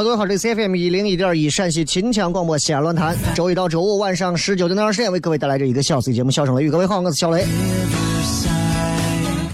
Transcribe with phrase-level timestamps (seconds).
[0.00, 6.68] 好了，各位好，这里是 FM 一零一点一陕西秦腔广播西安论坛，周一到周五晚上十九点到二十点为各位带来这一个小时的节目《笑声雷雨》。
[6.72, 7.44] 各位好，我是小雷。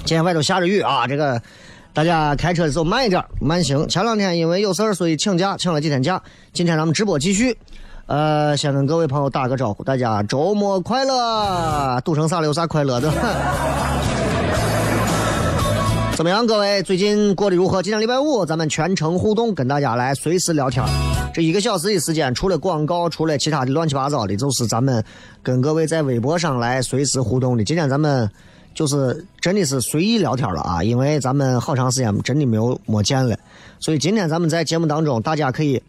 [0.04, 1.42] 今天外头下着雨啊，这个
[1.92, 3.88] 大家开车的时候慢一点，慢行。
[3.88, 6.22] 前两天因为有事儿，所以请假，请了几天假。
[6.52, 7.58] 今天咱们直播继续，
[8.06, 12.00] 呃，先跟各位朋友打个招呼，大家周末快乐！
[12.04, 13.12] 赌成啥了有啥快乐的？
[16.16, 17.82] 怎么样，各位最近过得如何？
[17.82, 20.82] 今天礼拜五，咱们全程互动，跟大家来随时聊天。
[21.34, 25.04] 这一个小时的时间，除了广告，除了其他的乱七八糟的，就是咱们
[25.42, 27.62] 跟各位在微博上来随时互动的。
[27.62, 28.26] 今天咱们
[28.72, 33.38] 就是真的是随意聊天了啊，因为咱们好长时间真的没有没见了，
[33.78, 35.82] 所以今天咱们在节目当中，大家可以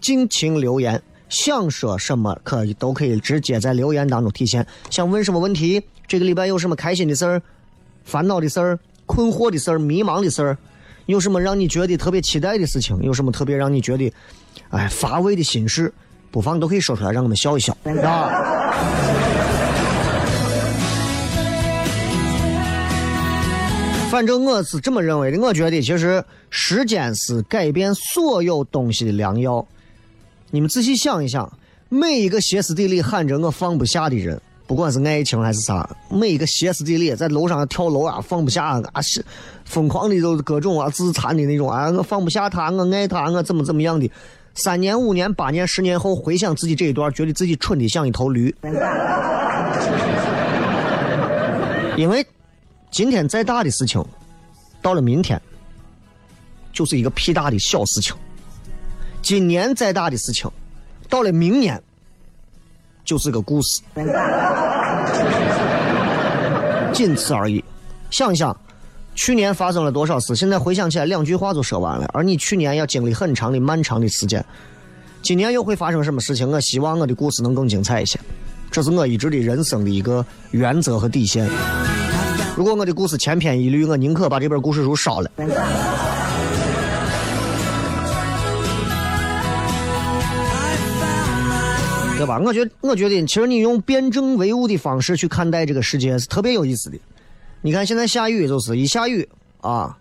[0.00, 4.66] 尽情留言，想说什么可以都可以直接在留言当中体现。
[4.88, 5.82] 想问什么问题？
[6.08, 7.42] 这个礼拜有什么开心的事儿、
[8.02, 8.78] 烦恼的事儿？
[9.06, 10.58] 困惑的事儿、迷茫的事儿，
[11.06, 13.00] 有什么让你觉得特别期待的事情？
[13.02, 14.12] 有什么特别让你觉得，
[14.70, 15.92] 哎，乏味的心事，
[16.30, 18.30] 不妨都可以说出来，让我们笑一笑，啊！
[24.10, 29.66] 反正我是这么认为的，我觉得其实时间是改变所有东西的良药。
[30.50, 31.52] 你们仔细想一想，
[31.88, 34.40] 每一个歇斯底里喊着我放不下的人。
[34.66, 39.22] 不管是爱情还是啥，每一个歇斯底里在楼上跳楼啊，放不下啊，是
[39.66, 44.10] 疯狂的都各种啊，自残的那种啊，我放不下他，我爱他，我怎么怎么样的。
[44.54, 48.54] 三年、五年、八年、十年后回想自己这一段，觉得自己蠢的像一头驴。
[51.96, 52.26] 因为
[52.90, 54.02] 今天再大的事情，
[54.80, 55.40] 到了明天
[56.72, 58.16] 就是一个屁大的小事情。
[59.20, 60.50] 今年再大的事情，
[61.08, 61.82] 到了明年。
[63.04, 63.80] 就是个故事，
[66.92, 67.62] 仅此而已。
[68.10, 68.56] 想想，
[69.14, 70.34] 去年发生了多少事？
[70.34, 72.08] 现在回想起来，两句话就说完了。
[72.14, 74.44] 而你去年要经历很长的、漫长的时间，
[75.22, 76.50] 今年又会发生什么事情？
[76.50, 78.18] 我希望我的故事能更精彩一些。
[78.70, 81.48] 这是我一直的人生的一个原则和底线。
[82.56, 85.30] 如果我的故事千篇一律，我宁可把这本故事书烧了。
[92.24, 92.40] 对吧？
[92.42, 96.98] 我觉得，我觉得，其实你用辩证唯物的方式去看待这个世界是特别有意思的。
[97.60, 99.28] 你看现在下雨，就是一下雨
[99.60, 99.96] 啊，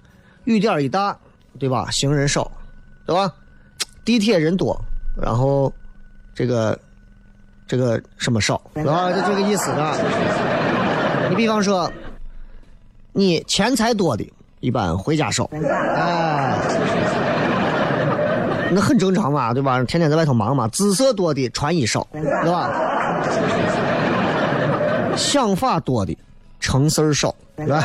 [0.46, 1.18] 雨点一大，
[1.60, 1.90] 对吧？
[1.92, 2.52] 行人少，
[3.06, 3.34] 对吧？
[4.06, 4.80] 地铁人多，
[5.22, 5.72] 然后
[6.34, 6.78] 这个
[7.68, 9.12] 这个什么少，对吧？
[9.12, 9.96] 就这个意思啊。
[11.30, 11.92] 你比方说，
[13.12, 14.30] 你钱财多的，
[14.60, 15.50] 一般回家少，
[15.96, 17.23] 哎。
[18.74, 19.84] 那很正常嘛，对吧？
[19.84, 20.68] 天天在外头忙嘛。
[20.70, 22.72] 姿色多的穿衣少，对吧？
[25.16, 26.18] 想法多的
[26.60, 27.84] 成事儿少，对吧？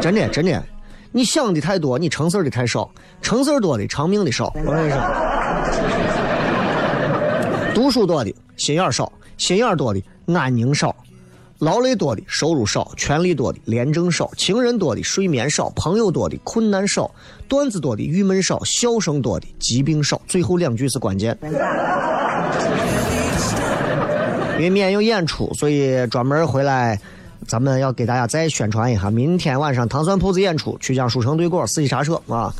[0.00, 0.62] 真的真的，
[1.10, 2.88] 你想的太多，你成事儿的太少。
[3.20, 4.98] 成事儿多的长命的少，我跟你说。
[7.74, 10.02] 读书多的心眼少，心眼多的
[10.34, 10.94] 安宁少。
[11.62, 17.08] 劳累多的收入少，权力多的廉政少，情人多的睡眠少，朋友多的困难少，
[17.46, 20.20] 段子多的郁闷少，笑声多的疾病少。
[20.26, 21.38] 最后两句是关键。
[24.56, 26.98] 因为明天有演出，所以专门回来，
[27.46, 29.08] 咱们要给大家再宣传一下。
[29.08, 32.52] 明天晚上糖蒜铺子演出，曲江书城对过四季茶社啊，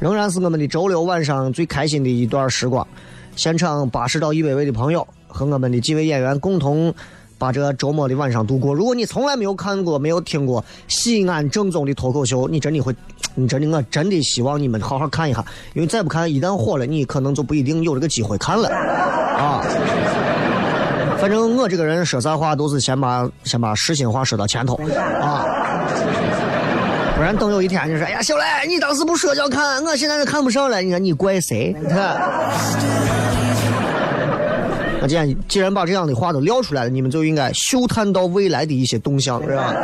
[0.00, 2.88] 仍然是我们的周六晚上最开心的一段时光。
[3.36, 6.94] 现场八十到一百位的朋友和我们的几位演员共同。
[7.38, 8.74] 把这周末的晚上度过。
[8.74, 12.94] 如果你从来没有看过、没有听过西安正宗的脱口秀，你真的会，
[13.34, 15.44] 你真的，我真的希望你们好好看一下。
[15.74, 19.62] 因为再不看，一旦火了，你可能就不一定有这个机会看了啊。
[21.18, 24.74] 反正我这个人说啥话都是先把先把实心话说到前头
[25.20, 25.46] 啊，
[27.16, 30.82] 不然等有一天你说，哎呀，小赖，你当时不说叫看，我现在都看不上了。
[30.82, 31.74] 你看你怪谁？
[31.80, 33.25] 你看。
[35.06, 39.74] 既然既然把这样的话都撂出来了，你们就应该嗅探到未来的一些动向，是吧？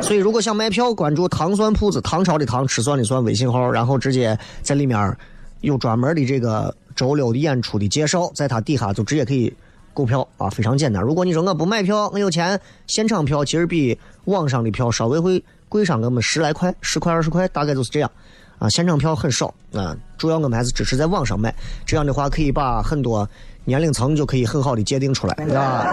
[0.00, 5.16] 所以，如果想买票，关注糖蒜铺子，唐朝的唐，吃蒜的蒜微信号，然后直接在里面
[5.62, 9.50] 有专门的这个周六的演出的介绍，在它底下就直接可以
[9.94, 11.02] 购票啊，非常简单。
[11.02, 18.10] 如果你说我不买票，我有钱，现场票其实比网上的票稍微会贵上个么十来块，十块二十块，大概就是这样。
[18.58, 21.54] 啊，现场票很少啊，主要我们还是支持在网上买，
[21.84, 23.28] 这样的话可以把很多
[23.64, 25.84] 年龄层就可以很好的界定出来，啊。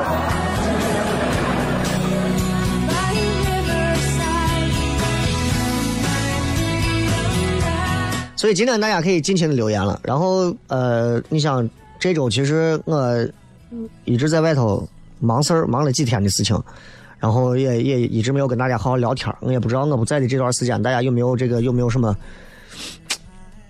[8.36, 10.00] 所以今天大家可以尽情的留言了。
[10.04, 11.70] 然后呃，你想
[12.00, 13.16] 这周其实我
[14.06, 14.88] 一直在外头
[15.20, 16.60] 忙事儿，忙了几天的事情，
[17.20, 22.16] 然后也也一直没有跟大家好好聊天儿我也不知道我不在的这段时间，大家有没有这个有没有什么。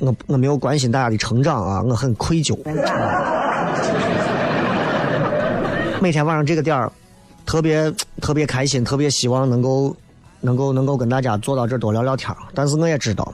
[0.02, 2.58] 我我没有关心大家的成长啊，我很愧疚。
[6.02, 6.92] 每天晚上这个点儿，
[7.46, 9.96] 特别特别开心，特别希望能够
[10.40, 13.32] 能够能够跟大家坐到这多聊聊天但是我也知道，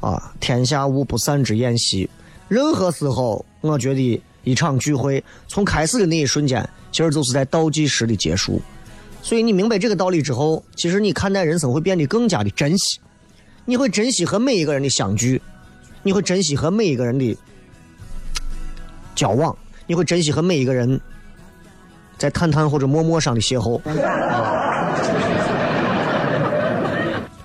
[0.00, 2.10] 啊，天下无不散之宴席。
[2.48, 8.60] 任何时候，我觉得一场聚会从开始的那一瞬间，其实就是在倒计时的结束。
[9.22, 12.98] 所以你明白这个道理之后，其实你看待人生会变得更加的珍惜，
[13.64, 15.40] 你会珍惜和每一个人的相聚。
[16.02, 17.36] 你会珍惜和每一个人的
[19.14, 19.56] 交往，
[19.86, 21.00] 你会珍惜和每一个人
[22.16, 23.80] 在探探或者陌陌上的邂逅。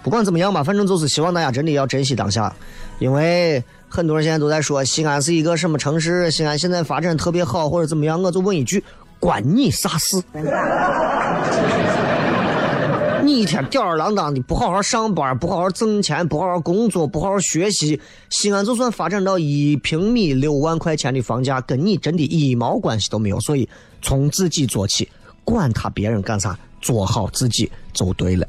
[0.01, 2.53] 不管怎么样吧，反正就是希望大家真的要珍惜当下，
[2.99, 8.83] 因为很多人现在都在说西安是一个什么城市，西安现在发展特别好或者怎么样，我就问一句：
[9.19, 10.21] 关你啥事？
[13.25, 17.99] 你一天吊儿郎当的，不好好上班，不好好挣钱，不好好工作，不好好学习，
[18.29, 23.39] 西安就算发展到一平米六万块钱的房价，跟你真的一毛关系都没有。
[23.39, 23.67] 所以
[23.99, 25.09] 从自己做起，
[25.43, 28.47] 管他别人干啥，做好自己就对了。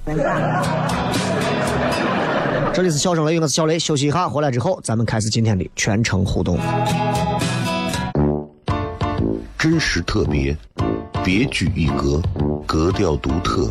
[2.74, 6.58] 这里是笑声雷雨，我是小雷，休息一下，回来之后咱们开始今天的全程互动。
[9.58, 10.54] 真实特别，
[11.24, 12.20] 别具一格，
[12.66, 13.70] 格调独特。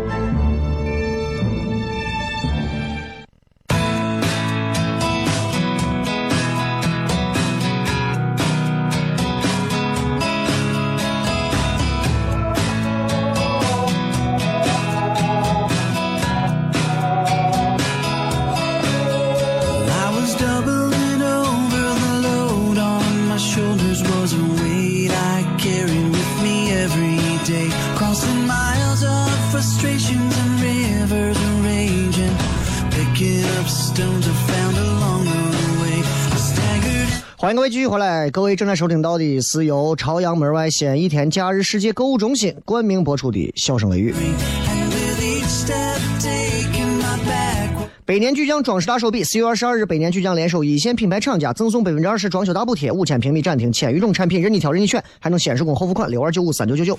[37.53, 44.13] 各位继续回来，各位正在收听到的是由朝阳门外鲜一天假日世界购物中心冠名播出的《笑声雷雨》。
[44.15, 47.69] and with each step taken my back
[48.05, 56.97] 百年巨匠装饰大手笔，四月二十二日，百年巨匠联手一线品牌厂家，赠送百分之二十装修大补贴，五千平米展厅，千余种产品任你挑任你选，还能先施工后付款，六二九五三九九九。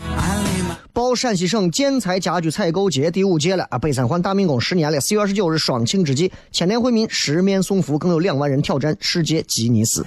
[0.94, 3.78] 报陕西省建材家具采购节第五届了啊！
[3.78, 10.04] 北三环大明宫十年了，四月二十九日双庆之际，千年惠民十面送福，更有两万人挑战世界吉尼斯。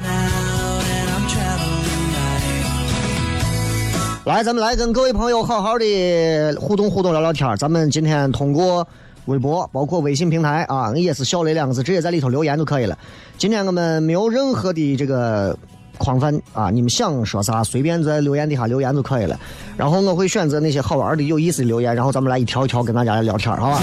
[4.26, 8.88] 来，咱们来跟各位朋友好好的互动互动聊聊天咱们今天通过
[9.26, 12.96] 微博，包括微信平台啊，也是“小雷”两个字，直接在里头留言就可以了。
[13.40, 15.58] 今天我们没有任何的这个
[15.98, 19.40] 框范啊，你们想说啥随便在留言底下留言就可以了。
[19.76, 23.82] 然后我会选择那些好玩的、有意思的留言，然后咱们来一条一条跟大家来聊天好吧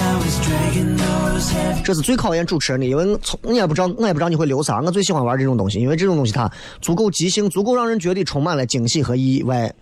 [1.84, 4.80] 这是最考验主持人的，因为我从我也不知道，我也不知道你会留啥。
[4.80, 6.50] 我最喜欢玩这种东西，因为这种东西它
[6.80, 9.72] 足够即兴，足够让人觉得充满了惊喜和意外。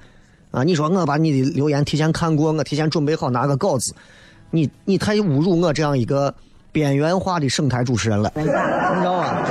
[0.50, 3.94] 啊，你说我把你的留言提前看过，我提前准备好拿个稿子，
[4.50, 6.34] 你你太侮辱我这样一个
[6.72, 9.46] 边缘化的省台主持人了，你知道吧？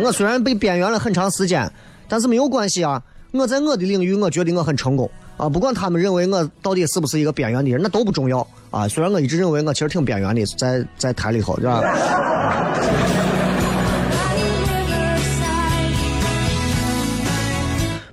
[0.00, 1.70] 我虽然被边缘了很长时间，
[2.08, 3.02] 但是没有关系啊。
[3.32, 5.48] 我在我的领域，我觉得我很成功啊。
[5.48, 8.86] 不管他们认为我到底是不是一个边缘的人，那都不重要啊。
[8.86, 11.82] 虽然我一直认为我其实挺边缘的，在在台里头，是吧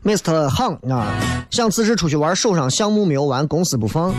[0.05, 0.47] ？Mr.
[0.47, 1.13] Hang 啊，
[1.51, 4.15] 想辞职出去玩，手上项目没有完，公司不放。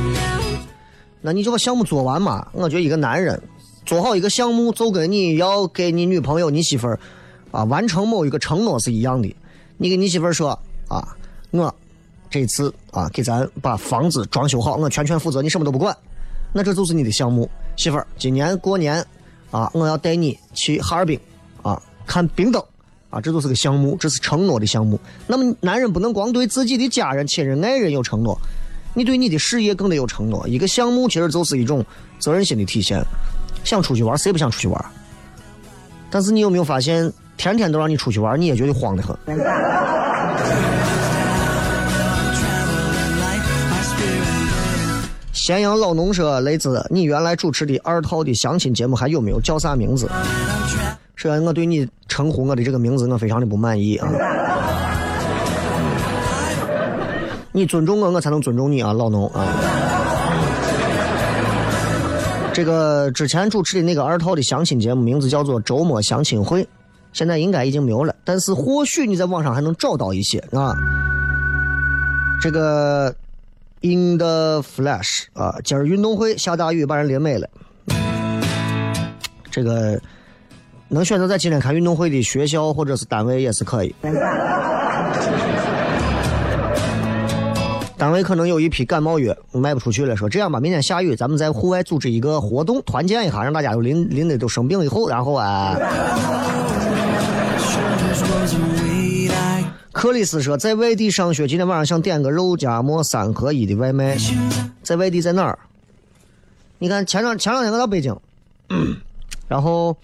[1.23, 2.47] 那你就把项目做完嘛。
[2.52, 3.43] 我觉得一个男人
[3.87, 7.00] 做好一个项目，就跟你要给你女朋友、你媳妇儿
[7.50, 9.37] 啊完成某一个承诺是一样的。
[9.76, 11.16] 你跟你媳妇说啊，
[11.50, 11.75] 我
[12.28, 15.97] 这次啊给咱把房子装修好，我全权负责，你什么都不管。
[16.52, 19.04] 那这就是你的项目，媳妇儿，今年过年
[19.50, 21.19] 啊，我要带你去哈尔滨
[21.62, 22.62] 啊看冰灯。
[23.11, 24.97] 啊，这就是个项目，这是承诺的项目。
[25.26, 28.38] 那么，男人不能光对自己的家人、亲人、爱人有承诺，
[28.95, 30.47] 你对你的事业更得有承诺。
[30.47, 31.85] 一个项目其实就是一种
[32.21, 33.04] 责任心的体现。
[33.64, 34.85] 想出去玩，谁不想出去玩？
[36.09, 39.17] 但是你有没有发现，天天都让你出去玩，你也觉得慌得很。
[45.33, 49.41] 咸阳老农说：“雷子，你原来主持的二套的相亲节目还有没有？
[49.41, 50.07] 叫啥名字？”
[51.17, 54.07] 首先，我对你称呼我的这个名字，我非常的不满意啊！
[57.53, 59.47] 你尊重我，我才能尊重你啊，老农啊！
[62.53, 66.63] 这个之前主持的那个二套的相亲节目，名字叫做《周末相亲会》，
[67.12, 70.75] 现在应该已经没有了，但是或许你在网上还能找到一些啊。
[72.40, 73.14] 这个
[73.83, 77.49] In the Flash 啊，今儿运动会下大雨把人淋没了。
[79.50, 80.00] 这个
[80.88, 83.95] 能选择在今天开运动会的学校或者是单位也是可以。
[87.99, 95.76] 单位可能有一批感冒药卖不出去了，说这样吧，明天下雨，咱们在户外组织一个活动，团建一下，让大家都淋淋的都生病以后，然后啊。
[99.93, 104.17] 克里斯说，在外地上学，今天晚上想点个肉夹馍三合一的外卖，
[104.83, 105.59] 在外地在哪儿？
[106.79, 108.17] 你看前两前两天我到北京，
[109.49, 109.97] 然后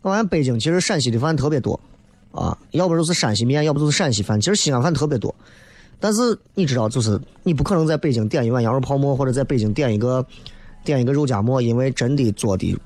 [0.00, 1.78] 我发现北京其实陕西的饭特别多
[2.32, 5.34] 啊，要不就是山西面，要不就是陕西饭，其实西安饭特别多。
[6.00, 10.24] 但是你知道，就是你不可能在北京点一碗羊肉泡馍，或者在北京点一个
[10.84, 12.76] 点一个肉夹馍，因为真的做的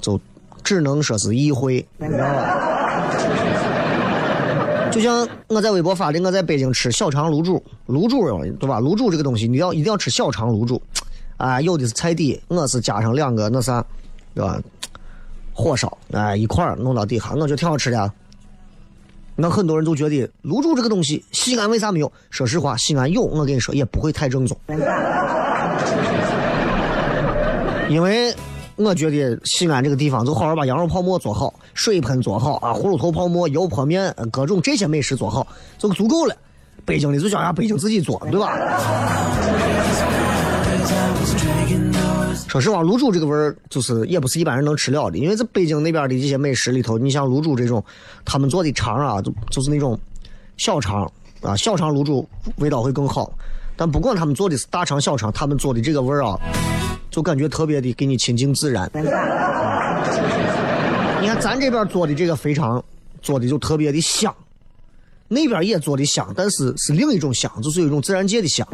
[0.00, 0.18] 就
[0.64, 3.05] 只能说是意会，你知道吧？
[4.96, 8.26] 就像我在微博发的，我在北京吃小肠卤煮，卤煮
[8.58, 8.80] 对吧？
[8.80, 10.80] 卤煮这个东西，你要一定要吃小肠卤煮，
[11.36, 13.84] 啊，有的是菜底，我是加上两个那啥，
[14.34, 14.58] 对吧？
[15.52, 18.10] 火烧，哎，一块儿弄到底下，我觉得挺好吃的。
[19.34, 22.10] 那很多人都觉得卤煮这个东西，西安为啥没有？
[22.30, 24.56] 说实话，西安有，我跟你说也不会太正宗，
[27.90, 28.34] 因为
[28.76, 35.46] 我觉得西安这个地方就好好把羊肉泡馍做好，水盆做好啊，葫芦头泡馍、油泼面，各种这些美食做好
[35.78, 36.36] 就足够了。
[36.84, 38.56] 北京的就叫人家北京自己做，对吧？
[42.46, 47.82] 说实话，卤煮这个味儿就是也不是一般人能吃了的，因为在北京那边的这些美食里头，你像卤煮这种，
[48.24, 49.98] 他们做的肠啊，就就是那种
[50.58, 52.28] 小肠啊，小肠卤煮
[52.58, 53.32] 味道会更好。
[53.74, 56.38] 但不管他们做的是大肠小肠，他们做的这个味儿啊，
[57.16, 58.90] 就感觉特别的给你亲近自然。
[61.18, 62.84] 你看咱这边做的这个肥肠，
[63.22, 64.34] 做的就特别的香，
[65.26, 68.68] 那边也做的香，但是是另一种香，就是有一种自然界的香。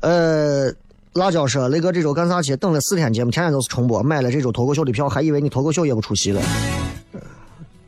[0.00, 0.72] 呃，
[1.12, 2.56] 辣椒说雷哥这周干啥去？
[2.56, 6.40] 等了四天节目，天天都是重播，买了这周脱口秀的票，还以为你脱口秀也不出席了。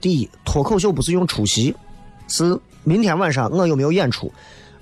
[0.03, 1.75] 第一，脱口秀不是用出席，
[2.29, 4.31] 是明天晚上我有没有演出。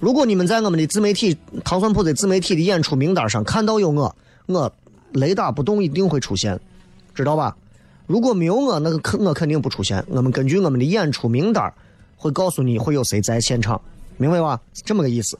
[0.00, 4.14] 如果你们在我们的自媒体糖蒜铺子自媒体的演出名单上看到有我，
[4.47, 4.73] 我
[5.12, 6.59] 雷打不动一定会出现，
[7.14, 7.57] 知道吧？
[8.07, 10.05] 如果没有我，那个肯我肯定不出现。
[10.09, 11.73] 我们根据我们的演出名单
[12.17, 13.81] 会告诉你会有谁在现场，
[14.17, 14.61] 明白吧？
[14.85, 15.38] 这么个意思。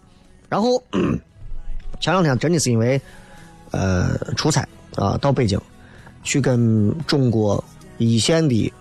[0.49, 0.83] 然后
[2.01, 3.01] 前两天真的是因为
[3.71, 5.61] 呃出差啊到北京，
[6.25, 7.63] 去跟中国
[7.99, 8.73] 一线的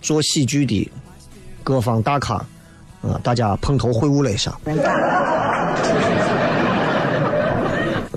[0.00, 0.90] 做喜剧的
[1.62, 2.44] 各方大咖
[3.02, 4.52] 啊大家碰头会晤了一下，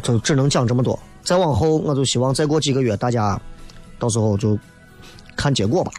[0.03, 0.97] 就只能讲这么多。
[1.23, 3.39] 再往后，我就希望再过几个月，大家
[3.97, 4.57] 到时候就
[5.35, 5.91] 看结果吧。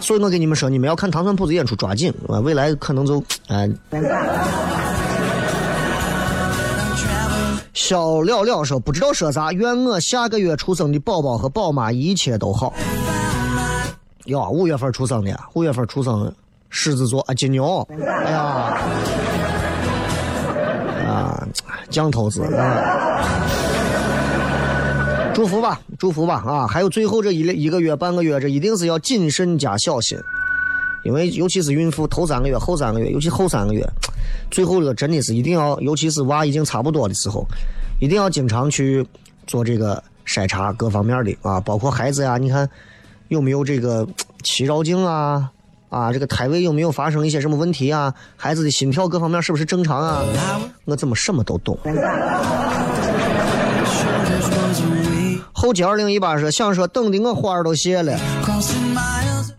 [0.00, 2.40] 所以我跟你们说，你们要看糖蒜铺子演出，抓紧啊！
[2.40, 3.70] 未来可能就哎。
[7.74, 12.72] 小了了说不知道说啥，愿我下个月出生的宝宝和宝妈一切都好。
[14.28, 16.30] 哟，五月份出生的，五月份出生，
[16.68, 17.80] 狮子座啊，金牛。
[17.98, 18.78] 哎呀，
[21.08, 21.48] 啊，
[21.88, 23.48] 降头子啊！
[25.32, 26.66] 祝福吧，祝福吧啊！
[26.66, 30.18] 还有最后这一一个月半个月，这一定是要谨慎加小心，
[31.04, 33.82] 因为尤其是孕妇头三个月、后三个月，尤其后三个月，
[34.50, 37.46] 最后这个真的是一定要，尤其是娃已经差不多的时候，
[37.98, 39.06] 一定要经常去
[39.46, 42.68] 做这个筛查各方面的啊，包括孩子呀，你看
[43.28, 44.06] 有没有这个
[44.42, 45.50] 脐绕颈啊
[45.90, 48.12] 啊，这个胎位有没有发生一些什么问题啊？
[48.36, 50.22] 孩子的心跳各方面是不是正常啊？
[50.84, 51.78] 我怎么什么都懂？
[55.52, 58.16] 后街二零一八说想说等的我花儿都谢了，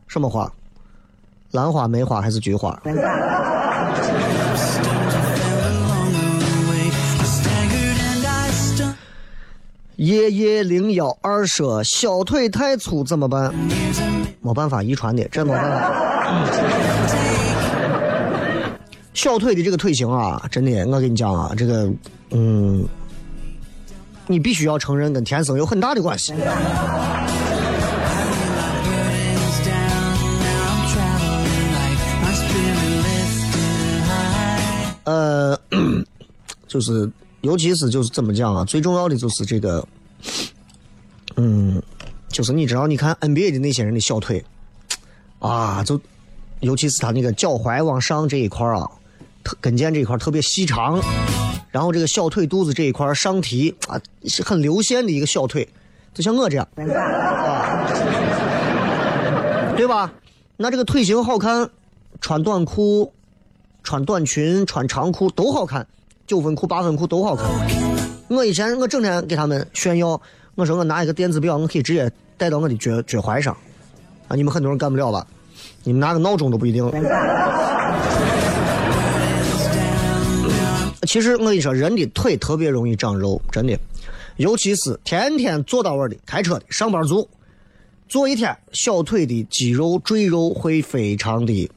[0.08, 0.52] 什么花？
[1.52, 2.80] 兰花、梅花还是菊花？
[10.00, 13.54] 夜夜零幺二说小腿太粗怎么办？
[14.40, 15.94] 没办法，遗传的，这没办法。
[19.14, 21.92] 小腿的这个腿型啊，真的，我跟你讲啊，这个，
[22.30, 22.88] 嗯，
[24.26, 26.34] 你必须要承认跟天生有很大的关系。
[35.04, 35.60] 呃，
[36.70, 38.66] 就是，尤其是就是怎么讲啊？
[38.66, 39.88] 最重要的就是这个，
[41.36, 41.82] 嗯，
[42.28, 44.44] 就是你知道，你看 NBA 的那些人的小腿，
[45.40, 46.00] 啊，就
[46.60, 48.90] 尤其是他那个脚踝往上这一块啊，
[49.44, 51.02] 特跟腱这一块特别细长，
[51.72, 55.68] 然后这个小腿肚子这一块上提啊，是很流线的一个小腿，
[56.14, 57.88] 就像我这样，啊，
[59.78, 60.12] 对吧？
[60.58, 61.70] 那这个腿型好看，
[62.20, 63.14] 穿短裤。
[63.82, 65.88] 穿短裙、穿长裤都好看，
[66.30, 67.44] 九分裤、八分裤都好看。
[68.28, 70.22] 我以前我整天给他们炫耀，
[70.54, 73.58] 我说我拿一个电子表，我可以直接戴到我的脚脚踝上。
[74.28, 75.26] 啊，你们很多人干不了吧？
[75.84, 76.88] 你们拿个闹钟都不一定。
[81.08, 83.76] 其实我跟你说，人的腿特别容易长肉，真的，
[84.38, 87.28] 尤其是天天坐到位的开车的上班族，
[88.08, 91.68] 坐一天，小腿的肌肉赘肉会非常的。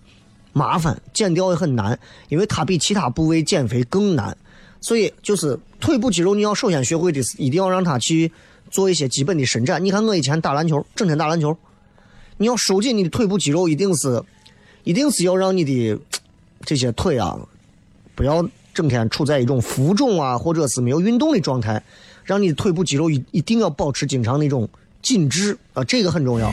[0.54, 4.36] 麻烦减掉也很难，因为它比其他部位减肥更难，
[4.82, 8.30] 所以就是腿部肌肉你要首先学会的是，一定要让它去
[8.70, 9.82] 做一些基本的伸展。
[9.82, 11.56] 你看我以前打篮球，整天打篮球，
[12.36, 14.22] 你要收紧你的腿部肌肉，一定是，
[14.84, 15.98] 一定是要让你的
[16.66, 17.38] 这些腿啊，
[18.14, 21.82] 不要整天处在一种浮肿啊，或者是没有运动的状态，
[22.24, 24.68] 让你的腿部肌肉一一定要保持经常那种
[25.00, 26.52] 紧致啊，这个很重要。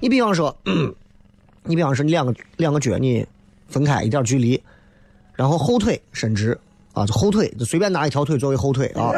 [0.00, 0.56] 你比方说，
[1.64, 3.26] 你比方说你两个两个脚你。
[3.70, 4.60] 分开一点距离，
[5.36, 6.58] 然后后腿伸直
[7.00, 9.10] 啊，就后腿就随便拿一条腿作为后腿啊，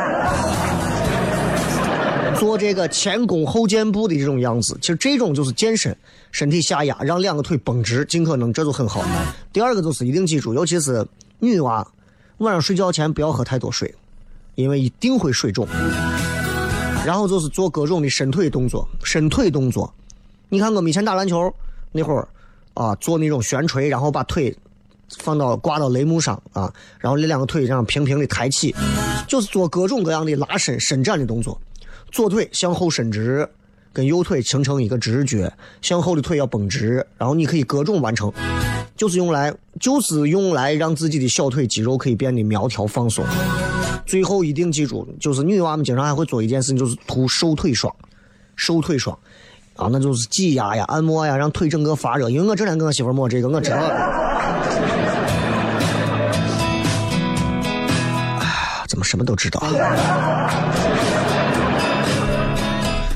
[2.38, 5.96] 做这个前弓后箭步的这种样子，其实这种就是健身，
[6.30, 9.04] 身体下压，让两个腿绷直，尽可能这就很好。
[9.52, 11.04] 第二个就是一定记住，尤其是
[11.40, 11.84] 女娃，
[12.38, 13.92] 晚上睡觉前不要喝太多水，
[14.54, 15.66] 因为一定会水肿。
[17.04, 19.92] 然后就是做各种的伸腿动作，伸腿动作，
[20.48, 21.52] 你看我们以前打篮球
[21.90, 22.28] 那会儿。
[22.74, 24.56] 啊，做那种悬垂，然后把腿
[25.18, 28.74] 放到挂到雷木上啊，然后那两个腿这样平平的抬起，
[29.26, 31.60] 就是做各种各样的拉伸、伸展的动作。
[32.10, 33.48] 左腿向后伸直，
[33.92, 38.32] 跟右腿形成一个直角，向后的腿要绷直，然后你可以各种完成，
[38.96, 43.24] 就是用来就是用来让自己的小腿肌肉可以变得苗条放松。
[44.04, 47.94] 最后一定记住，就是女娃们经常还会做一件事情，就是涂瘦腿霜。
[48.54, 49.18] 瘦腿霜，
[49.76, 52.28] 啊，那就是挤压呀、按摩呀，让腿整个发热。
[52.28, 54.31] 因为我这天跟我媳妇摸这个，我知道。
[59.12, 59.62] 什么都知道？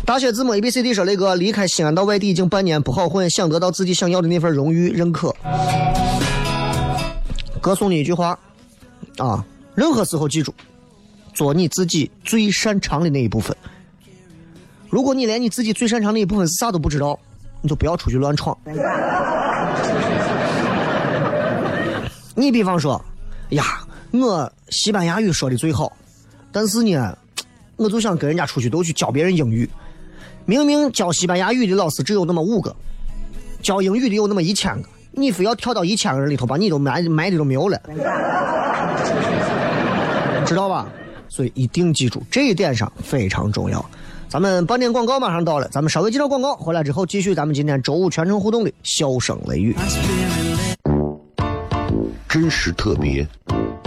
[0.04, 5.34] 大写字母 A B C D 说雷哥离开西安到外地已经半年，不好混，想得到自己想要的那份荣誉认可。
[7.62, 8.38] 哥送你一句话
[9.16, 9.42] 啊，
[9.74, 10.52] 任何时候记住，
[11.32, 13.56] 做你自己最擅长的那一部分。
[14.90, 17.18] 如果你连你自己最擅长的一部分是啥都不知道，
[17.62, 18.54] 你就不要出去乱闯。
[22.34, 23.02] 你比方说，
[23.48, 23.64] 呀，
[24.20, 25.92] 我西班牙语说的最好，
[26.52, 27.16] 但是呢，
[27.76, 29.68] 我就想跟人家出去都去教别人英语。
[30.44, 32.74] 明明教西班牙语的老师只有那么五个，
[33.62, 37.80] 教英语的有那么一千个，你非要跳到一千个人里头，把你都埋埋的都没有了，
[40.46, 40.86] 知道吧？
[41.28, 43.84] 所以一定记住这一点上非常重要。
[44.28, 49.74] 咱们半点广告马上到了，咱们稍微接着广告，回来之后继续咱们今天周五全程互动的笑声雷雨。
[52.28, 53.26] 真实特别，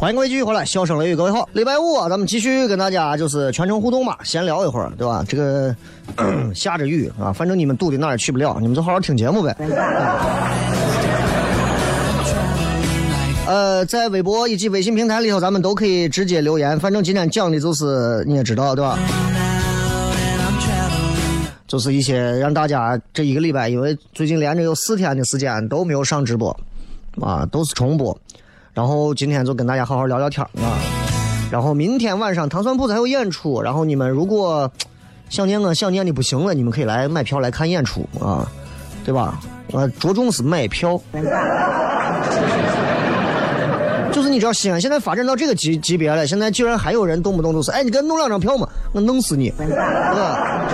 [0.00, 1.46] 欢迎各位继续回来，笑声雷雨，各位好。
[1.52, 5.22] 礼拜五啊，咱们继续跟大家就是全程互动嘛，闲聊一会儿，对吧？
[5.28, 5.76] 这个
[6.56, 9.54] 下着雨啊，反正你们堵的哪儿也去不了，你们就好好听节目呗。
[13.46, 16.80] 呃，在微博以及微信平台里头，咱们都可以直接留言。
[16.80, 18.98] 反正今天讲的就是你也知道，对吧？
[21.68, 26.58] 就是一些让大家这一个礼拜，因为最近连着有四天的时间都没有上直播，
[27.20, 28.18] 啊，都是重播。
[28.80, 30.72] 然后今天就跟大家好好聊聊天啊。
[31.52, 34.72] 然后明天晚上糖蒜铺子还有演出，然后你们如果
[35.28, 38.50] 想念我想念的不行了，你们可以来买票来看演出啊，
[39.04, 39.38] 对吧？
[39.72, 40.98] 我，着重是买票。
[44.10, 50.64] 就是你知道西安现在发展到这个级级别了，现在居然还有人动不动就是，哎，你给我弄两张票嘛，我弄死你，对吧？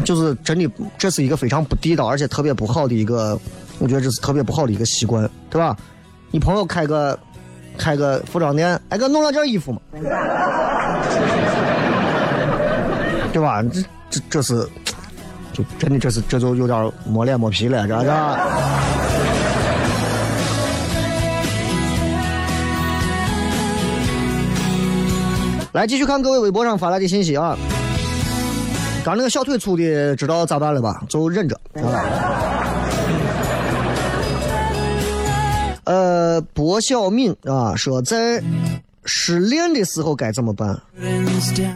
[0.02, 0.66] 就是真的，
[0.96, 3.38] 这是一个非常不地道，而且特别不好的一个，
[3.84, 5.76] 我觉得这是特别不好的一个习惯，对吧？
[6.30, 7.18] 你朋友开个
[7.76, 9.80] 开个服装店，哎，给弄两件衣服嘛，
[13.30, 13.62] 对吧？
[13.62, 14.66] 这这这是，
[15.52, 18.08] 就真的这是这就有点摸脸摸皮了，这这。
[25.72, 27.54] 来继续看各位微博上发来的信息啊。
[29.04, 31.02] 刚那个小腿粗的知道咋办了吧？
[31.06, 31.54] 就忍着。
[31.74, 32.33] 啊、
[36.34, 38.42] 呃，薄小敏啊说，在
[39.04, 40.76] 失恋的时候该怎么办？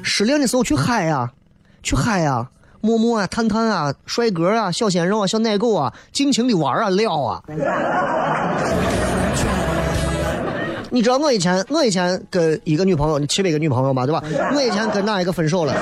[0.02, 1.30] 失恋的时候去嗨呀，
[1.80, 2.48] 去嗨呀，
[2.80, 7.40] 摸摸啊，探探啊，帅哥啊，小鲜肉啊，小奶狗啊，尽情的玩啊，撩啊。
[10.90, 14.20] 你知道我以前，我以前跟一个女朋友，你七百个女朋友嘛，对吧？
[14.56, 15.72] 我以前跟哪一个分手了？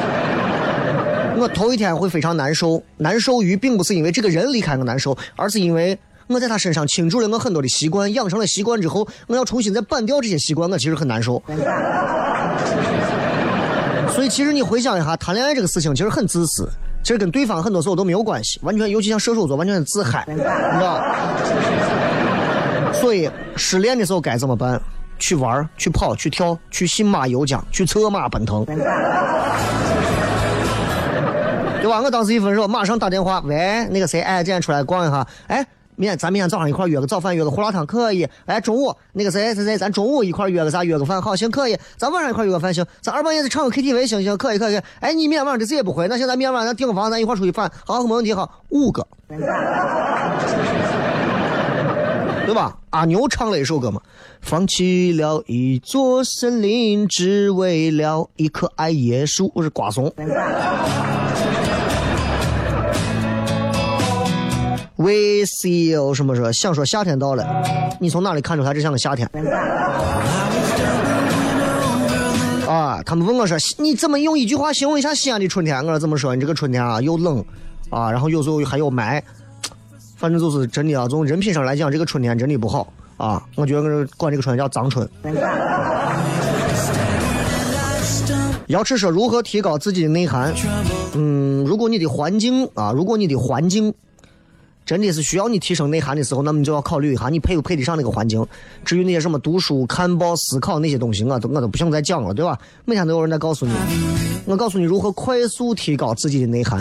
[1.39, 11.43] 我头一天会非常难受，难受于并不是因为这个人离开我难受，而是因为我在他身上倾注了我很多的习惯，养成了习惯之后，我要重新再扳掉这些习惯，我其实很难受。
[14.13, 16.69] 所以其实你回想一下，谈恋爱这个事情其实很自私，
[17.03, 20.43] 其实跟对方很多时候都没有关系，完全尤其像射手座，完全是自嗨，你知
[20.81, 21.01] 道。
[22.93, 24.81] 所以失恋的时候该怎么办？
[25.19, 28.77] 去玩儿、去跑、去跳、去信马由缰、去策马奔腾，对
[31.89, 32.03] 吧？
[32.03, 38.29] 我当时一分手，马上打电话，喂，那个谁，哎，今天出来逛一下，哎，明天咱明天早上一块约个早饭，约个胡辣汤，可以。
[38.45, 40.85] 哎，中午那个谁谁谁，咱中午一块约个啥？
[40.85, 41.77] 约个饭，好，行，可以。
[41.97, 42.87] 咱晚上一块约个饭，行。
[43.01, 44.75] 咱二半夜再唱个 KTV，行行，可以可以。
[44.75, 49.07] 可以哎，你明天晚上这次也不回，那行，咱明天晚上咱订个房，咱一块出去饭，好，没问题，好，五个。
[52.47, 52.79] 对吧？
[52.91, 54.01] 阿牛唱了一首歌嘛，
[54.41, 59.51] 放弃了一座森林，只为了一棵艾叶树。
[59.53, 60.13] 我是瓜怂。
[64.97, 67.45] 为 CEO 什么说想说夏天到了，
[68.01, 69.29] 你从哪里看出来这像个夏天？
[72.67, 75.77] 啊，他们问我说，你怎么用一句话形容一下西安的春天？
[75.79, 76.35] 我说怎么说？
[76.35, 77.45] 你这个春天啊，又冷
[77.91, 79.23] 啊，然后有时候还有霾。
[80.17, 83.43] 反正就是真的啊，从人品上来讲，这个春天真的不好啊。
[83.55, 85.07] 我觉得管这个春天叫脏春。
[88.69, 90.53] 瑶池说如何提高自己的内涵？
[91.15, 93.95] 嗯，如果你的环境啊，如果你的环境
[94.87, 98.47] 真的是需要你提升内涵的时候，那么你就要考虑一下你配不配得上那个环境。
[98.85, 102.57] 至于那些什么读书、看报、思考那些东西，我都我都不想再讲了，对吧？
[102.85, 103.73] 每天都有人在告诉你，
[104.45, 106.81] 我告诉你如何快速提高自己的内涵，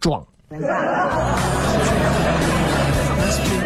[0.00, 0.24] 装。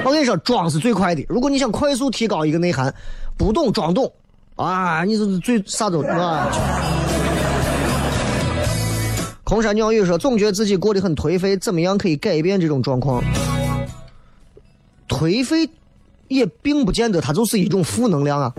[0.05, 1.25] 我跟你说，装是最快的。
[1.29, 2.93] 如果你想快速提高一个内涵，
[3.37, 4.13] 不懂装懂，
[4.57, 6.51] 啊，你是最啥都啊。
[9.47, 13.23] 空山鸟语说，总觉得自己过得很颓废，怎么样可以改变这种状况？
[15.09, 15.71] 颓废
[16.27, 18.53] 也并不见得它就是一种负能量啊。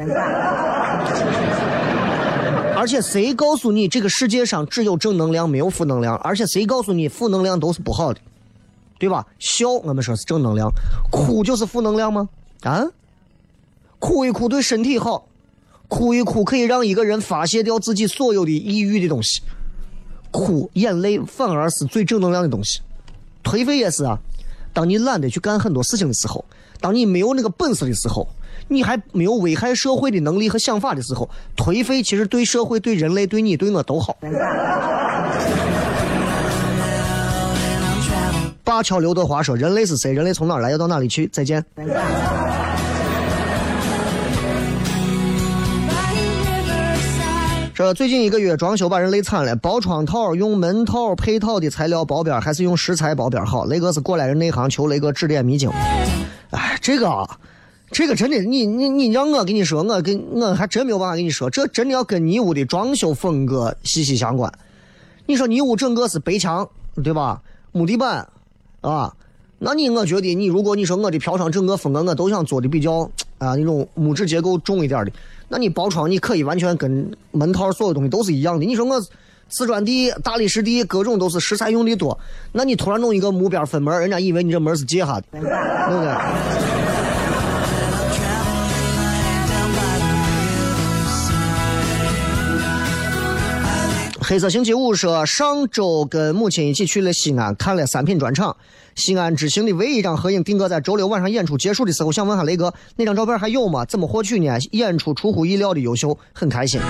[2.77, 6.15] 而且谁告诉你这个世界上只有正能量没有负能量？
[6.19, 8.21] 而且谁告诉你负能量都是不好的，
[8.97, 9.27] 对吧？
[9.39, 10.71] 笑我们说是正能量，
[11.11, 12.29] 哭就是负能量吗？
[12.63, 12.85] 啊？
[13.99, 15.27] 哭一哭对身体好，
[15.89, 19.41] 哭一哭可以让一个人发泄掉自己所有的抑郁的东西，
[20.37, 22.79] 哭眼泪反而是最正能量的东西。
[23.43, 24.19] 颓废也是啊，
[24.73, 26.43] 当你懒得去干很多事情的时候，
[26.79, 28.27] 当你没有那个本事的时候。
[28.69, 34.17] 你还没有危害社会的能力和想法的时候，颓废其实对社会、对人类、对你、对我都好。
[38.65, 40.11] 八桥刘德华说：“人类是谁？
[40.11, 40.71] 人类从哪儿来？
[40.71, 41.63] 要到哪里去？”再见。
[47.77, 53.65] 这最近一个月装修把人累惨了，包窗套用门套配套的材料包边，还是用石材包边好？
[53.65, 55.69] 雷哥是过来人内行，求雷哥指点迷津。
[56.49, 57.07] 哎，这个。
[57.07, 57.39] 啊。
[57.91, 64.51] 这个真的，你你你让我跟你说，我跟我还真没有办法跟你说，这真的要跟你屋的装修风格息息相关。
[65.27, 66.67] 你说你屋整个是白墙，
[67.03, 67.39] 对吧？
[67.73, 68.27] 木地板，
[68.81, 69.13] 啊，
[69.59, 75.11] 那你我觉得你如果你说我的飘窗整个风格我都想做的比较啊那种木质结构重一点的，
[75.49, 78.65] 那你包窗你可以完全跟门套所有东西都是一样的。
[78.65, 79.01] 你说我
[79.49, 82.19] 瓷砖地、大理石地，各种都是石材用的多，
[82.51, 86.96] 那你突然弄一个木边分门，人家以为你这门是借下的，对不对？
[94.29, 98.53] 黑色星期五说，上周跟母亲一起去了西安，看了三品专场。
[98.93, 103.85] 西安之行的唯一一张合影定格在周六晚上演出结束的时候，想问下雷哥，那张照片还有吗？
[103.85, 104.59] 怎么获取呢？
[104.71, 106.81] 演出出乎意料的优秀，很开心。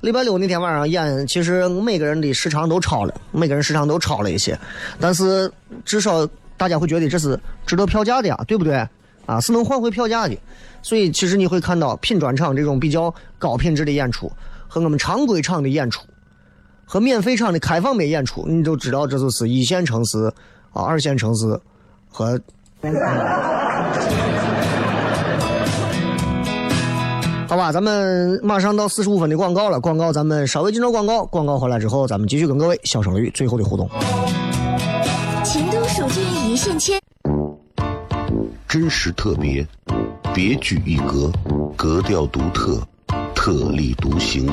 [0.00, 4.58] 礼拜六那天晚上演，其实每个人的时长都超了，每个人时长都超了一些，
[4.98, 5.52] 但是
[5.84, 6.26] 至少
[6.56, 8.76] 大家会觉得这是值得票价的呀，对不对？
[9.26, 10.34] 啊，是能换回票价的。
[10.80, 14.32] 所以其实你会看到品专场这种比较高品质的演出
[14.66, 16.00] 和我们常规场的演出。
[16.90, 20.24] 和免费场的开放麦演出，你就知道这就是一线城市
[20.72, 21.56] 啊，二线城市
[22.10, 22.36] 和。
[27.46, 33.88] 好吧，咱们马上到四十五分的广告了，广告咱们稍微进入广告，广告回来之后，咱们继续跟各位小声语最后的互动。
[35.44, 37.00] 秦都蜀郡一线牵，
[38.66, 39.64] 真实特别，
[40.34, 41.30] 别具一格，
[41.76, 42.82] 格调独特，
[43.32, 44.52] 特立独行。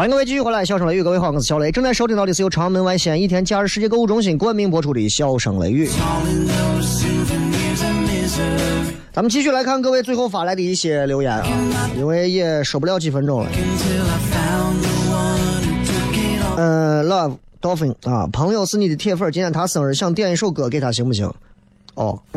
[0.00, 5.86] 欢迎各位继续回来，笑声雷雨，各位好，我是小雷，正在收听到的是由长门外西安一天假日世界购物中心冠名播出的《笑声雷雨》。
[9.12, 11.44] 咱们继续来看各位最后发来的一些留言啊，
[11.98, 13.50] 因为也说不了几分钟了。
[16.56, 21.30] 呃，Love Dolphin 啊，朋友是你的铁粉，今天他生日，想点一首歌给他行不行？
[21.96, 22.18] 哦，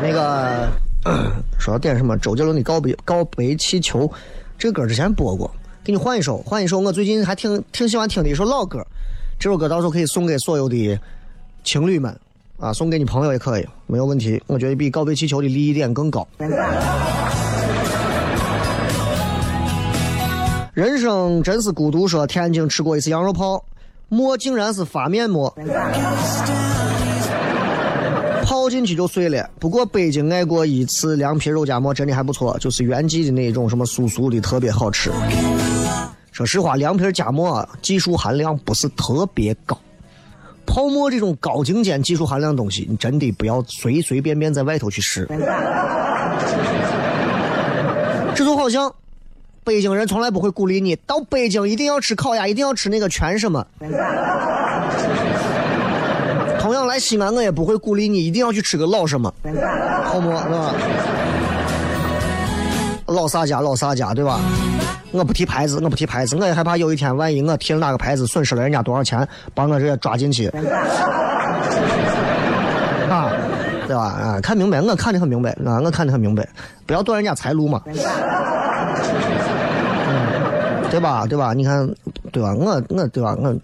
[0.00, 0.68] 那个
[1.58, 2.16] 说要点什么？
[2.18, 4.06] 周杰伦的《告别告白气球》，
[4.62, 5.50] 这个歌之前播过，
[5.82, 8.78] 给你换一首，换一首我最近还挺挺喜欢听的一首老歌，
[9.36, 10.96] 这首歌到时候可以送给所有的
[11.64, 12.16] 情侣们
[12.60, 14.40] 啊，送给你朋友也可以，没有问题。
[14.46, 16.24] 我觉得比《告别气球》的利益点更高。
[20.74, 22.06] 人生真是孤独。
[22.06, 23.64] 说天津吃过一次羊肉泡，
[24.08, 25.52] 馍竟然是发面馍，
[28.42, 29.48] 泡进去就碎了。
[29.58, 35.10] 不过北京挨过一次凉皮肉夹馍，真的还不错，就是原记的那种什么酥酥的，特别好吃。
[36.32, 39.78] 说实话，凉皮夹馍啊技术含量不是特别高。
[40.66, 45.26] 泡馍这种高精尖技术含量的东西，你真的不要随随便便在外头去试。
[48.34, 48.92] 这就好像
[49.64, 53.66] 北京人从来不会鼓励你到北京一定要吃烤鸭，一定要吃那个全什么。
[56.92, 59.32] 同样来西安，我也不会鼓励你一定要去吃个老什么
[60.04, 60.74] 好么，是吧？
[63.06, 64.38] 老啥家老啥家，对吧？
[65.10, 70.48] 我不提牌子，我不提牌子，我也害怕有一天万一我提了哪个牌子损失了人家多少钱，把我这也抓进去。
[73.08, 73.32] 啊，
[73.86, 74.02] 对吧？
[74.02, 76.46] 啊，看明白，我看得很明白啊，我看得很明白，
[76.84, 77.80] 不要断人家财路嘛。
[80.90, 81.24] 对吧？
[81.26, 81.54] 对吧？
[81.54, 81.88] 你看，
[82.30, 82.54] 对吧？
[82.54, 83.34] 我我对吧？
[83.40, 83.56] 我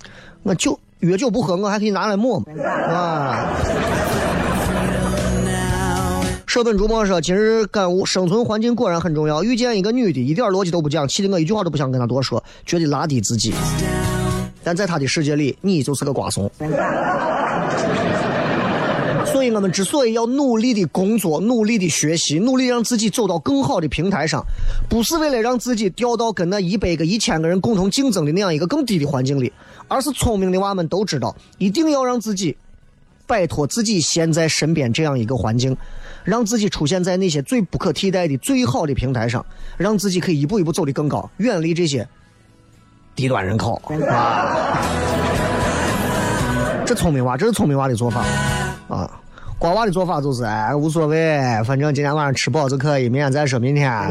[0.44, 2.46] 我就越酒不喝，我还可以拿来抹嘛，
[2.90, 3.46] 啊。
[6.46, 9.44] 舍本逐末说，今日感悟：生存环境果然很重要。
[9.44, 13.54] 遇见一个女的，一点逻辑都不讲，气得我一句话都不想跟她多说，觉得拉低自己。
[14.64, 16.50] 但在她的世界里，你就是个瓜怂。
[19.54, 24.44] 我们之所以要努力的工作、努力的学习、努力让自己走到更好的平台上，
[24.88, 29.52] 不是为了让自己掉到跟那一百个、一千个人共同竞争的那样一个更低的环境里，
[29.88, 32.56] 而是聪明的娃们都知道，一定要让自己
[33.26, 35.76] 摆脱自己现在身边这样一个环境，
[36.24, 39.44] 让自己出现在那些最不可替代的、最好的平台上，
[39.76, 42.06] 让自己可以一步一步走得更高，远离这些
[43.14, 44.80] 低端人口啊！
[46.86, 48.24] 这聪明娃，这是聪明娃的做法
[48.88, 49.20] 啊！
[49.58, 53.90] 瓜娃的做法就是，哎，无所谓，反正今天晚上吃饱就可以，明天再说明天。
[53.90, 54.08] 啊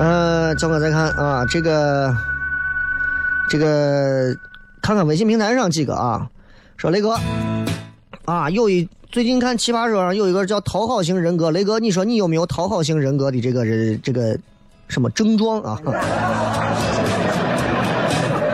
[0.00, 2.14] 嗯，叫我再看啊，这个，
[3.48, 4.36] 这个，
[4.82, 6.28] 看看微信平台上几个啊，
[6.76, 7.18] 说雷哥
[8.26, 14.38] 啊，有一最近看奇葩说上有一个叫讨好型人格，雷哥，你说你有没有讨好型人格的这个人这个
[14.88, 15.80] 什么症状啊？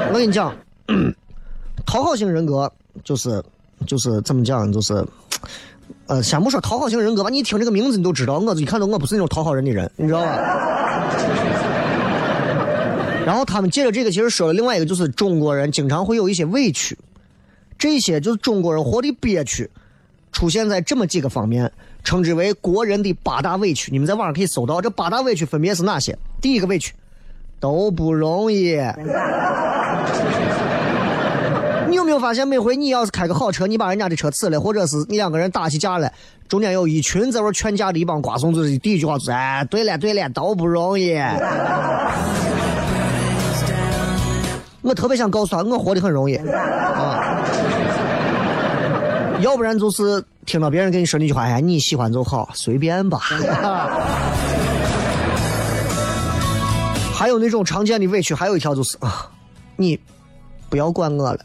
[0.09, 0.55] 我跟你讲，
[1.87, 2.71] 讨好型人格
[3.03, 3.43] 就是
[3.87, 5.05] 就是怎么讲，就是
[6.07, 10.37] 呃，先不说讨好型人格吧，你听这个名字你都知道，我一看到我不是那种讨好人的人，你知道吧？
[13.27, 16.97] 然后他们借着这个，其实说了另外一个，就是中国人经常会有一些委屈，
[17.79, 19.69] 这些就是中国人活的憋屈，
[20.31, 21.71] 出现在这么几个方面，
[22.05, 23.91] 称之为国人的八大委屈。
[23.91, 26.17] 你们在网上可以搜到这八大委屈分别是哪些？
[26.43, 26.93] 第一个委屈，
[27.59, 28.77] 都不容易。
[31.95, 36.13] 你有没有发现，每回你要是开个好车，你把人家的车呲了，或者是你两个人打起架来，
[36.49, 41.17] 中间有一群在那劝架的一帮瓜怂子，第一句话就是：“哎，对了对了，都不容易。”
[44.83, 47.45] 我特别想告诉他，我活得很容易啊。
[49.41, 53.21] 要不然就是听到别人跟你说那句话，哎，你喜欢就好，随便吧。
[57.15, 59.31] 还有那种常见的委屈，还有一条就是啊，
[59.77, 59.97] 你
[60.75, 61.39] 不要管我了。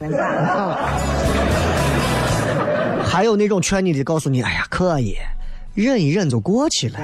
[3.06, 5.16] 还有那种劝你的，告诉你，哎呀，可以，
[5.76, 6.98] 忍一忍就过去了。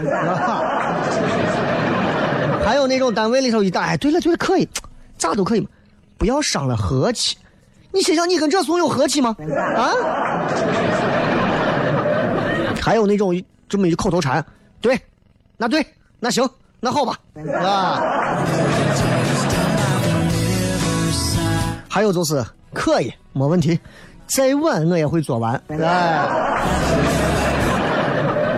[2.65, 4.67] 还有那种单位里头一打，哎，对了对了，可以，
[5.19, 5.67] 咋都可以嘛，
[6.17, 7.37] 不要伤了和气。
[7.91, 9.35] 你心想，你跟这怂有和气吗？
[9.75, 9.93] 啊？
[12.81, 14.43] 还有那种这么一口头禅，
[14.81, 14.99] 对，
[15.57, 15.85] 那对，
[16.19, 16.49] 那行，
[16.79, 17.19] 那好吧，
[17.63, 18.01] 啊。
[21.95, 22.43] 还有就是
[22.73, 23.79] 可以，没问题，
[24.27, 25.55] 再晚我也会做完。
[25.69, 26.27] 哎。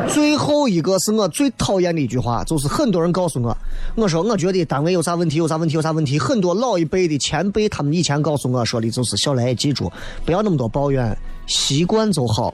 [0.07, 3.55] 最后一个是我最讨厌的一句话，就是很多人告诉我，
[3.95, 6.17] 我说我觉得单位有啥问题，有啥问题，有啥问题。
[6.17, 9.91] 很多老一辈的前辈他们以前告诉我说的，就是小来记住，
[10.25, 11.15] 不要那么多抱怨，
[11.45, 12.51] 习惯就好。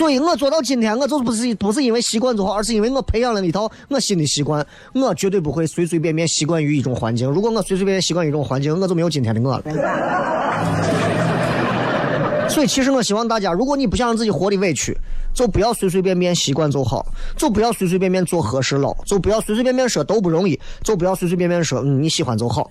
[0.00, 4.66] 所以我做到今天，我就是不是不是因为习惯就好，而是因为我培养了一套我新的习惯。
[4.94, 7.28] 我绝对不会随随便便习惯于一种环境。
[7.30, 9.64] 如果我随随便便习惯于一种环境，我就没有今天的我了。
[12.48, 14.96] 所以，其实我希望大家，如果你不想让自己活得委屈，
[15.34, 17.04] 就不要随随便便习惯就好，
[17.36, 22.70] 就不要随随便便做和事佬，就不要随随便便说都不容易，就不要随随便便说嗯你喜欢就好。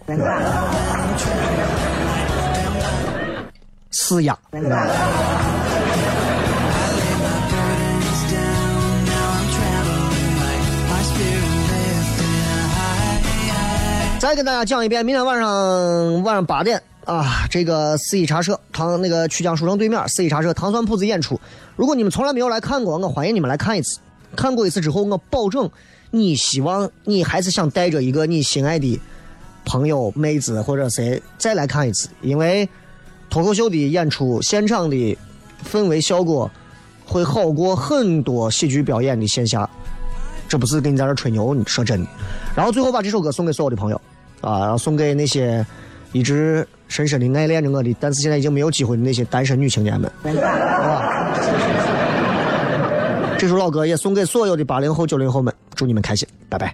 [3.92, 4.36] 施压。
[14.20, 16.82] 再跟大家讲一遍，明天晚上晚上八点。
[17.06, 21.40] 啊，这个四一茶社唐那个曲江书城对面四一茶社糖蒜铺子演出，
[21.78, 23.98] 如果你们从来没有来看过，我欢迎你们来看一次。
[24.36, 25.72] 看过一次之后，我保证，
[26.12, 29.00] 你希望你还是想带着一个你心爱的
[29.64, 32.68] 朋友、妹子或者谁再来看一次，因为
[33.30, 35.18] 脱口秀的演出现场的
[35.64, 36.52] 氛围效果
[37.06, 39.68] 会好过很多喜剧表演的线下。
[40.50, 42.10] 这不是跟你在这吹牛，你说真的。
[42.56, 44.02] 然后最后把这首歌送给所有的朋友
[44.42, 45.66] 啊，然后送给那些
[46.12, 46.68] 一直。
[46.90, 51.36] 深深的爱恋着我的，但是现在已经没有机会的那些单身女青年们，好吧？
[53.38, 56.74] 这首老歌也送给所有的八零后、九零后们，祝你们开心，拜拜。